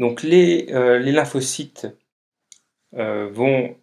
[0.00, 1.86] Donc les, les lymphocytes
[2.92, 3.76] vont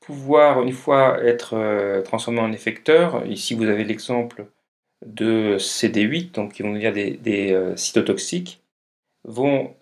[0.00, 3.24] pouvoir une fois être transformés en effecteurs.
[3.26, 4.46] Ici vous avez l'exemple
[5.06, 8.62] de CD8, donc qui vont devenir des, des cytotoxiques,
[9.24, 9.76] vont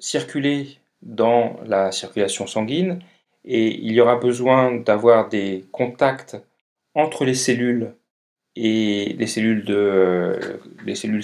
[0.00, 3.00] circuler dans la circulation sanguine
[3.44, 6.36] et il y aura besoin d'avoir des contacts
[6.94, 7.94] entre les cellules
[8.56, 9.64] et les cellules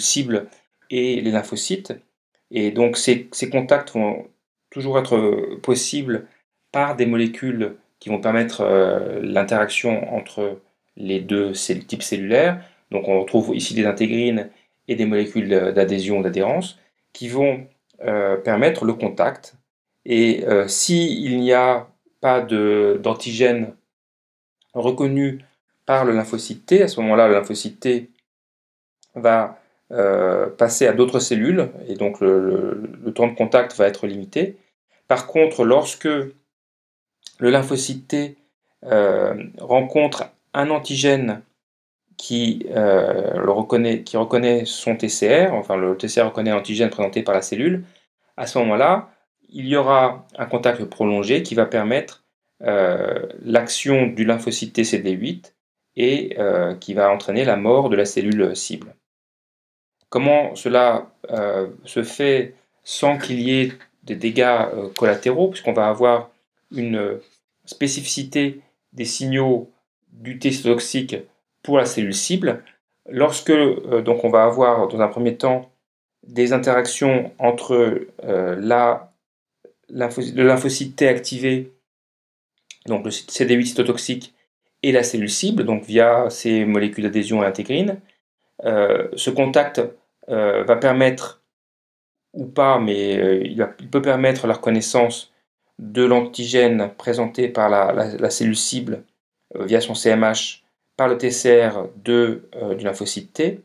[0.01, 0.47] cibles
[0.91, 1.95] et les lymphocytes.
[2.55, 4.27] Et donc ces, contacts vont
[4.71, 6.27] toujours être possibles
[6.73, 10.61] par des molécules qui vont permettre euh, l'interaction entre
[10.97, 12.65] les deux types cellulaires.
[12.93, 14.51] Donc on retrouve ici des intégrines
[14.87, 16.79] et des molécules d'adhésion, d'adhérence,
[17.13, 17.67] qui vont
[18.05, 19.57] euh, permettre le contact.
[20.05, 21.89] Et euh, s'il n'y a
[22.21, 23.75] pas d'antigène
[24.75, 25.41] reconnu
[25.87, 28.11] par le lymphocyte T, à ce moment-là, le lymphocyte T
[29.17, 29.59] va
[29.93, 34.57] euh, passer à d'autres cellules, et donc le, temps de contact va être limité.
[35.09, 36.35] Par contre, lorsque le
[37.51, 38.37] lymphocyte T
[39.59, 41.41] rencontre un antigène
[42.17, 47.85] qui, le reconnaît, son TCR, enfin le TCR reconnaît l'antigène présenté par la cellule,
[48.37, 49.11] à ce moment-là,
[49.49, 52.25] il y aura un contact prolongé qui va permettre
[52.63, 55.53] euh, l'action du lymphocyte TCD8
[55.97, 58.95] et euh, qui va entraîner la mort de la cellule cible.
[60.15, 63.73] Comment cela euh, se fait sans qu'il y ait
[64.05, 64.61] des dégâts
[64.97, 66.31] collatéraux, puisqu'on va avoir
[66.71, 67.19] une
[67.65, 68.61] spécificité
[68.93, 69.73] des signaux
[70.13, 71.17] du test toxique
[71.65, 72.63] pour la cellule cible.
[73.11, 73.51] Lorsque
[74.05, 75.73] donc on va avoir dans un premier temps
[76.23, 79.13] des interactions entre euh, la,
[79.89, 81.73] le lymphocyte T activé,
[82.87, 84.33] donc le CD8 cytotoxique,
[84.85, 88.01] et la cellule cible, donc via ces molécules d'adhésion et intégrines.
[88.65, 89.89] Euh, ce contact euh,
[90.29, 91.43] va permettre,
[92.33, 95.33] ou pas, mais il, peut permettre la reconnaissance
[95.79, 99.05] de l'antigène présenté par la, cellule cible
[99.55, 100.65] via son CMH
[100.97, 103.61] par le TCR de, du lymphocyte T.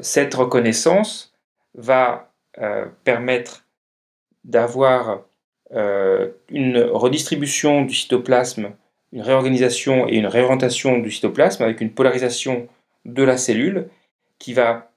[0.00, 1.34] cette reconnaissance
[1.74, 2.28] va
[2.60, 3.66] euh, permettre
[4.42, 5.22] d'avoir
[5.72, 8.72] euh, une redistribution du cytoplasme,
[9.12, 12.66] une réorganisation et une réorientation du cytoplasme avec une polarisation
[13.04, 13.88] de la cellule
[14.40, 14.87] qui va euh,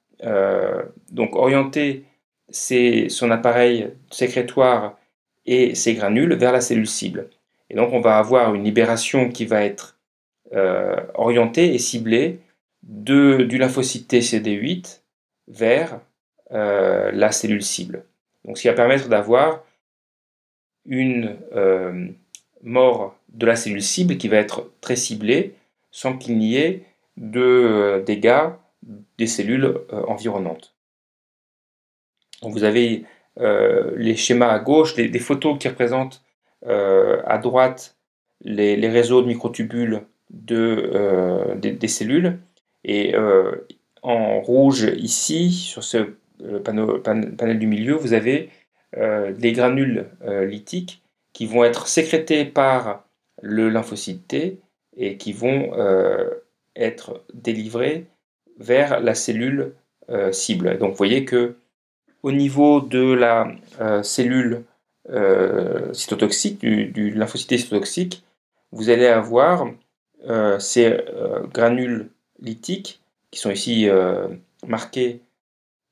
[1.12, 2.04] donc orienter
[2.52, 4.98] son appareil sécrétoire
[5.46, 7.30] et ses granules vers la cellule cible.
[7.70, 9.98] Et donc on va avoir une libération qui va être
[11.16, 12.40] orientée et ciblée
[12.84, 15.02] de, du lymphocyte TCD8
[15.48, 16.00] vers
[16.52, 18.04] euh, la cellule cible.
[18.46, 19.64] Donc, ce qui va permettre d'avoir
[20.86, 22.08] une euh,
[22.64, 25.54] mort de la cellule cible qui va être très ciblée
[25.92, 26.84] sans qu'il n'y ait
[27.18, 28.50] de euh, dégâts
[29.18, 30.76] des cellules environnantes.
[32.42, 33.06] vous avez
[33.38, 36.24] les schémas à gauche, des, photos qui représentent
[36.66, 37.98] à droite
[38.42, 42.40] les, réseaux de microtubules de, des, cellules
[42.84, 43.16] et
[44.02, 48.50] en rouge ici sur ce le panel du milieu, vous avez
[48.98, 51.02] euh, des granules euh, lithiques
[51.34, 53.06] qui vont être sécrétés par
[53.42, 54.60] le lymphocyte T
[54.98, 56.30] et qui vont euh,
[56.76, 58.08] être délivrés
[58.62, 59.74] vers la cellule
[60.32, 60.78] cible.
[60.78, 61.56] Donc vous voyez que
[62.22, 63.48] au niveau de la
[64.04, 64.64] cellule
[65.94, 68.24] cytotoxique, du, du lymphocyte cytotoxique,
[68.72, 69.68] vous allez avoir
[70.60, 70.98] ces
[71.54, 73.02] granules lithiques
[73.32, 73.90] qui sont ici
[74.68, 75.22] marqués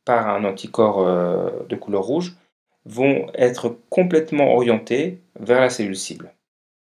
[0.09, 2.35] par un anticorps euh, de couleur rouge
[2.85, 6.33] vont être complètement orientés vers la cellule cible.